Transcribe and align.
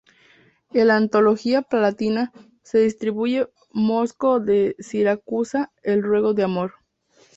En 0.73 0.87
la 0.87 0.95
"Antología 0.97 1.61
Palatina", 1.61 2.33
se 2.63 2.87
atribuye 2.87 3.41
a 3.41 3.49
Mosco 3.71 4.39
de 4.39 4.75
Siracusa 4.79 5.71
el 5.83 6.01
"Ruego 6.01 6.33
de 6.33 6.41
Amor". 6.41 6.71